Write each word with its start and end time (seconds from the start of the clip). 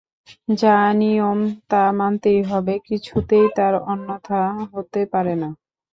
যা 0.53 0.69
নিয়ম 0.93 1.39
তা 1.69 1.81
মানতেই 1.99 2.39
হবে, 2.43 2.73
কিছুতেই 2.87 3.45
তার 3.57 3.73
অন্যথা 3.85 4.41
হতে 4.73 5.01
পারে 5.13 5.33
না। 5.35 5.49